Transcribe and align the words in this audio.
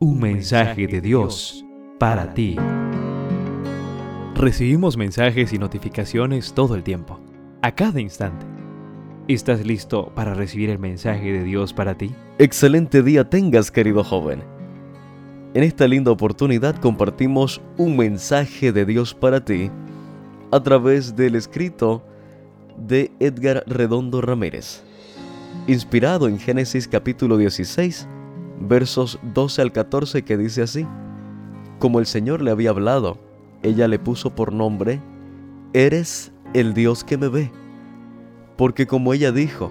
Un 0.00 0.20
mensaje 0.20 0.86
de 0.86 1.00
Dios 1.00 1.64
para 1.98 2.32
ti. 2.32 2.54
Recibimos 4.36 4.96
mensajes 4.96 5.52
y 5.52 5.58
notificaciones 5.58 6.52
todo 6.52 6.76
el 6.76 6.84
tiempo, 6.84 7.18
a 7.62 7.74
cada 7.74 8.00
instante. 8.00 8.46
¿Estás 9.26 9.66
listo 9.66 10.12
para 10.14 10.34
recibir 10.34 10.70
el 10.70 10.78
mensaje 10.78 11.32
de 11.32 11.42
Dios 11.42 11.72
para 11.72 11.98
ti? 11.98 12.14
Excelente 12.38 13.02
día 13.02 13.28
tengas, 13.28 13.72
querido 13.72 14.04
joven. 14.04 14.44
En 15.54 15.64
esta 15.64 15.88
linda 15.88 16.12
oportunidad 16.12 16.76
compartimos 16.76 17.60
un 17.76 17.96
mensaje 17.96 18.70
de 18.70 18.86
Dios 18.86 19.14
para 19.14 19.44
ti 19.44 19.68
a 20.52 20.62
través 20.62 21.16
del 21.16 21.34
escrito 21.34 22.04
de 22.76 23.10
Edgar 23.18 23.64
Redondo 23.66 24.20
Ramírez, 24.20 24.80
inspirado 25.66 26.28
en 26.28 26.38
Génesis 26.38 26.86
capítulo 26.86 27.36
16, 27.36 28.06
versos 28.60 29.18
12 29.34 29.62
al 29.62 29.72
14 29.72 30.22
que 30.24 30.36
dice 30.36 30.62
así, 30.62 30.86
como 31.78 32.00
el 32.00 32.06
Señor 32.06 32.42
le 32.42 32.50
había 32.50 32.70
hablado, 32.70 33.18
ella 33.62 33.88
le 33.88 33.98
puso 33.98 34.34
por 34.34 34.52
nombre, 34.52 35.00
Eres 35.74 36.32
el 36.54 36.72
Dios 36.72 37.04
que 37.04 37.18
me 37.18 37.28
ve, 37.28 37.52
porque 38.56 38.86
como 38.86 39.12
ella 39.12 39.32
dijo, 39.32 39.70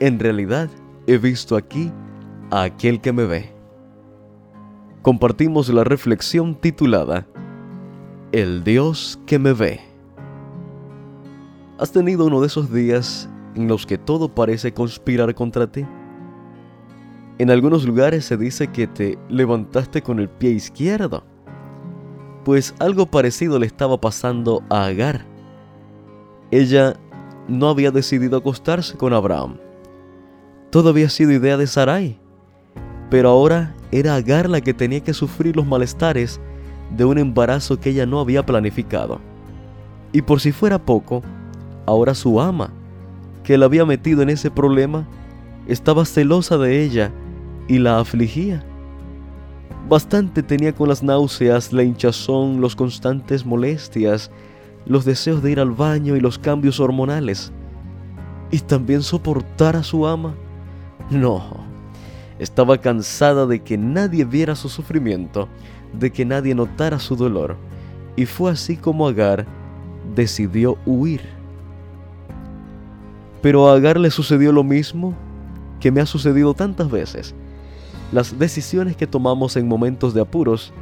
en 0.00 0.18
realidad 0.18 0.70
he 1.06 1.18
visto 1.18 1.56
aquí 1.56 1.92
a 2.50 2.62
aquel 2.62 3.00
que 3.00 3.12
me 3.12 3.24
ve. 3.24 3.52
Compartimos 5.02 5.68
la 5.68 5.84
reflexión 5.84 6.54
titulada, 6.54 7.26
El 8.32 8.64
Dios 8.64 9.20
que 9.26 9.38
me 9.38 9.52
ve. 9.52 9.80
¿Has 11.78 11.92
tenido 11.92 12.26
uno 12.26 12.40
de 12.40 12.46
esos 12.46 12.72
días 12.72 13.28
en 13.54 13.68
los 13.68 13.86
que 13.86 13.98
todo 13.98 14.34
parece 14.34 14.72
conspirar 14.72 15.34
contra 15.34 15.70
ti? 15.70 15.86
En 17.38 17.50
algunos 17.50 17.84
lugares 17.84 18.24
se 18.24 18.36
dice 18.36 18.66
que 18.66 18.88
te 18.88 19.16
levantaste 19.28 20.02
con 20.02 20.18
el 20.18 20.28
pie 20.28 20.50
izquierdo, 20.50 21.22
pues 22.44 22.74
algo 22.80 23.06
parecido 23.06 23.60
le 23.60 23.66
estaba 23.66 24.00
pasando 24.00 24.64
a 24.68 24.86
Agar. 24.86 25.24
Ella 26.50 26.96
no 27.46 27.68
había 27.68 27.92
decidido 27.92 28.38
acostarse 28.38 28.96
con 28.96 29.12
Abraham. 29.12 29.56
Todo 30.70 30.88
había 30.88 31.08
sido 31.10 31.30
idea 31.30 31.56
de 31.56 31.68
Sarai, 31.68 32.18
pero 33.08 33.28
ahora 33.28 33.72
era 33.92 34.16
Agar 34.16 34.50
la 34.50 34.60
que 34.60 34.74
tenía 34.74 35.00
que 35.00 35.14
sufrir 35.14 35.54
los 35.54 35.66
malestares 35.66 36.40
de 36.96 37.04
un 37.04 37.18
embarazo 37.18 37.78
que 37.78 37.90
ella 37.90 38.04
no 38.04 38.18
había 38.18 38.44
planificado. 38.44 39.20
Y 40.12 40.22
por 40.22 40.40
si 40.40 40.50
fuera 40.50 40.84
poco, 40.84 41.22
ahora 41.86 42.16
su 42.16 42.40
ama, 42.40 42.72
que 43.44 43.56
la 43.56 43.66
había 43.66 43.86
metido 43.86 44.22
en 44.22 44.30
ese 44.30 44.50
problema, 44.50 45.06
estaba 45.68 46.04
celosa 46.04 46.58
de 46.58 46.82
ella 46.82 47.12
y 47.68 47.78
la 47.78 48.00
afligía. 48.00 48.64
Bastante 49.88 50.42
tenía 50.42 50.74
con 50.74 50.88
las 50.88 51.02
náuseas, 51.02 51.72
la 51.72 51.82
hinchazón, 51.82 52.60
los 52.60 52.74
constantes 52.74 53.46
molestias, 53.46 54.30
los 54.86 55.04
deseos 55.04 55.42
de 55.42 55.52
ir 55.52 55.60
al 55.60 55.70
baño 55.70 56.16
y 56.16 56.20
los 56.20 56.38
cambios 56.38 56.80
hormonales. 56.80 57.52
¿Y 58.50 58.58
también 58.60 59.02
soportar 59.02 59.76
a 59.76 59.82
su 59.82 60.06
ama? 60.06 60.34
No, 61.10 61.42
estaba 62.38 62.78
cansada 62.78 63.46
de 63.46 63.60
que 63.60 63.78
nadie 63.78 64.24
viera 64.24 64.54
su 64.54 64.68
sufrimiento, 64.68 65.48
de 65.92 66.10
que 66.10 66.24
nadie 66.24 66.54
notara 66.54 66.98
su 66.98 67.16
dolor. 67.16 67.56
Y 68.16 68.26
fue 68.26 68.50
así 68.50 68.76
como 68.76 69.06
Agar 69.06 69.46
decidió 70.14 70.76
huir. 70.86 71.22
Pero 73.42 73.68
a 73.68 73.74
Agar 73.74 73.98
le 73.98 74.10
sucedió 74.10 74.52
lo 74.52 74.64
mismo 74.64 75.14
que 75.80 75.90
me 75.92 76.00
ha 76.00 76.06
sucedido 76.06 76.54
tantas 76.54 76.90
veces. 76.90 77.34
Las 78.10 78.38
decisiones 78.38 78.96
que 78.96 79.06
tomamos 79.06 79.56
en 79.56 79.68
momentos 79.68 80.14
de 80.14 80.22
apuros, 80.22 80.72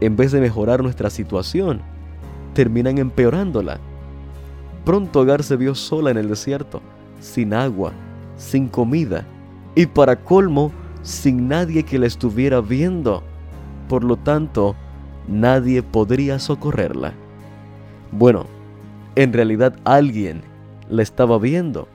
en 0.00 0.16
vez 0.16 0.32
de 0.32 0.40
mejorar 0.40 0.82
nuestra 0.82 1.10
situación, 1.10 1.82
terminan 2.54 2.96
empeorándola. 2.96 3.78
Pronto 4.84 5.20
Agar 5.20 5.42
se 5.42 5.56
vio 5.56 5.74
sola 5.74 6.10
en 6.10 6.16
el 6.16 6.28
desierto, 6.28 6.80
sin 7.20 7.52
agua, 7.52 7.92
sin 8.36 8.68
comida 8.68 9.26
y 9.74 9.84
para 9.84 10.16
colmo, 10.16 10.72
sin 11.02 11.46
nadie 11.46 11.82
que 11.82 11.98
la 11.98 12.06
estuviera 12.06 12.62
viendo. 12.62 13.22
Por 13.88 14.02
lo 14.02 14.16
tanto, 14.16 14.74
nadie 15.28 15.82
podría 15.82 16.38
socorrerla. 16.38 17.12
Bueno, 18.12 18.46
en 19.14 19.34
realidad 19.34 19.76
alguien 19.84 20.40
la 20.88 21.02
estaba 21.02 21.38
viendo. 21.38 21.86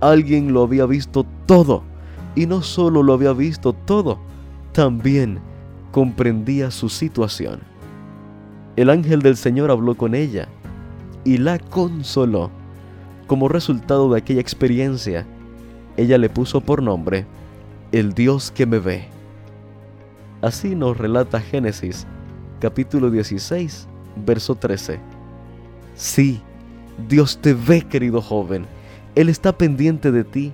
Alguien 0.00 0.54
lo 0.54 0.62
había 0.62 0.86
visto 0.86 1.26
todo 1.44 1.82
y 2.34 2.46
no 2.46 2.62
solo 2.62 3.02
lo 3.02 3.12
había 3.12 3.32
visto 3.32 3.72
todo, 3.72 4.18
también 4.72 5.40
comprendía 5.92 6.70
su 6.70 6.88
situación. 6.88 7.60
El 8.76 8.90
ángel 8.90 9.22
del 9.22 9.36
Señor 9.36 9.70
habló 9.70 9.96
con 9.96 10.14
ella 10.14 10.48
y 11.24 11.38
la 11.38 11.58
consoló. 11.58 12.50
Como 13.26 13.48
resultado 13.48 14.10
de 14.10 14.18
aquella 14.18 14.40
experiencia, 14.40 15.26
ella 15.96 16.16
le 16.16 16.30
puso 16.30 16.60
por 16.60 16.82
nombre 16.82 17.26
el 17.92 18.14
Dios 18.14 18.50
que 18.50 18.66
me 18.66 18.78
ve. 18.78 19.08
Así 20.40 20.74
nos 20.74 20.96
relata 20.96 21.40
Génesis 21.40 22.06
capítulo 22.60 23.10
16, 23.10 23.88
verso 24.24 24.54
13. 24.54 25.00
Sí, 25.94 26.40
Dios 27.08 27.38
te 27.38 27.54
ve, 27.54 27.82
querido 27.82 28.20
joven. 28.20 28.66
Él 29.14 29.28
está 29.28 29.56
pendiente 29.56 30.12
de 30.12 30.24
ti 30.24 30.52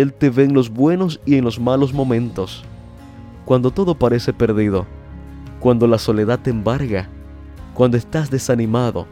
él 0.00 0.12
te 0.12 0.30
ve 0.30 0.44
en 0.44 0.54
los 0.54 0.70
buenos 0.70 1.20
y 1.26 1.34
en 1.34 1.44
los 1.44 1.58
malos 1.58 1.92
momentos, 1.92 2.62
cuando 3.44 3.72
todo 3.72 3.96
parece 3.96 4.32
perdido, 4.32 4.86
cuando 5.58 5.88
la 5.88 5.98
soledad 5.98 6.38
te 6.38 6.50
embarga, 6.50 7.08
cuando 7.74 7.96
estás 7.96 8.30
desanimado. 8.30 9.08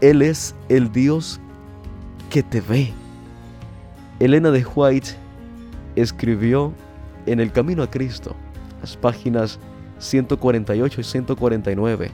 Él 0.00 0.22
es 0.22 0.54
el 0.68 0.92
Dios 0.92 1.40
que 2.30 2.44
te 2.44 2.60
ve. 2.60 2.92
Elena 4.20 4.52
de 4.52 4.64
White 4.64 5.10
escribió 5.96 6.72
en 7.26 7.40
El 7.40 7.50
Camino 7.50 7.82
a 7.82 7.90
Cristo, 7.90 8.36
las 8.80 8.96
páginas 8.96 9.58
148 9.98 11.00
y 11.00 11.04
149, 11.04 12.10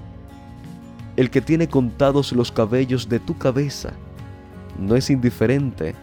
el 1.16 1.28
que 1.28 1.42
tiene 1.42 1.69
contados 1.69 2.32
los 2.32 2.50
cabellos 2.50 3.10
de 3.10 3.20
tu 3.20 3.36
cabeza 3.36 3.92
no 4.78 4.96
es 4.96 5.10
indiferente 5.10 5.94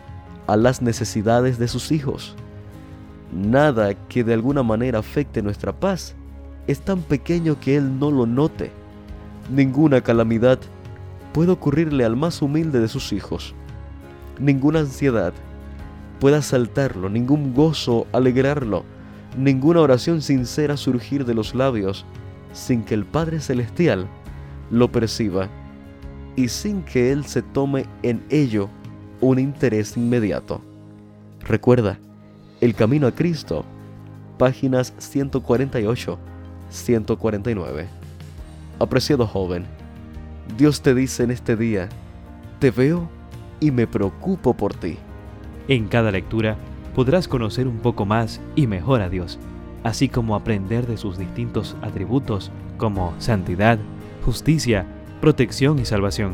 a 0.50 0.58
las 0.58 0.82
necesidades 0.82 1.60
de 1.60 1.68
sus 1.68 1.92
hijos. 1.92 2.36
Nada 3.32 3.94
que 4.08 4.24
de 4.24 4.34
alguna 4.34 4.64
manera 4.64 4.98
afecte 4.98 5.44
nuestra 5.44 5.80
paz 5.80 6.16
es 6.66 6.82
tan 6.82 7.02
pequeño 7.02 7.60
que 7.60 7.78
Él 7.78 8.00
no 8.00 8.10
lo 8.10 8.26
note. 8.26 8.72
Ninguna 9.52 10.02
calamidad 10.02 10.58
puede 11.34 11.52
ocurrirle 11.52 12.04
al 12.04 12.16
más 12.16 12.42
humilde 12.42 12.80
de 12.80 12.88
sus 12.88 13.14
hijos. 13.14 13.54
Ninguna 14.40 14.80
ansiedad 14.80 15.34
puede 16.20 16.38
asaltarlo, 16.38 17.10
ningún 17.10 17.54
gozo 17.54 18.08
alegrarlo, 18.12 18.84
ninguna 19.38 19.82
oración 19.82 20.24
sincera 20.24 20.78
surgir 20.78 21.26
de 21.26 21.36
los 21.36 21.54
labios 21.54 22.06
sin 22.54 22.84
que 22.84 22.96
el 22.96 23.06
Padre 23.06 23.40
Celestial 23.40 24.08
lo 24.72 24.92
perciba 24.92 25.48
y 26.36 26.48
sin 26.48 26.82
que 26.82 27.12
Él 27.12 27.26
se 27.26 27.44
tome 27.44 27.86
en 28.02 28.24
ello 28.32 28.70
un 29.22 29.40
interés 29.40 29.96
inmediato. 29.98 30.62
Recuerda, 31.42 31.98
El 32.62 32.76
Camino 32.76 33.08
a 33.08 33.12
Cristo, 33.12 33.66
páginas 34.38 34.94
148-149. 34.98 37.88
Apreciado 38.80 39.28
joven, 39.28 39.66
Dios 40.58 40.82
te 40.82 40.94
dice 40.94 41.24
en 41.24 41.32
este 41.32 41.56
día, 41.56 41.88
te 42.60 42.72
veo 42.72 43.10
y 43.60 43.72
me 43.72 43.88
preocupo 43.88 44.54
por 44.54 44.74
ti. 44.74 44.98
En 45.68 45.88
cada 45.88 46.12
lectura 46.12 46.56
podrás 46.96 47.28
conocer 47.28 47.68
un 47.68 47.80
poco 47.80 48.06
más 48.06 48.40
y 48.56 48.68
mejor 48.68 49.02
a 49.02 49.10
Dios, 49.10 49.40
así 49.84 50.08
como 50.10 50.36
aprender 50.36 50.88
de 50.88 50.98
sus 50.98 51.18
distintos 51.18 51.76
atributos 51.82 52.52
como 52.78 53.14
santidad, 53.20 53.80
justicia, 54.26 54.86
protección 55.22 55.80
y 55.80 55.86
salvación 55.86 56.34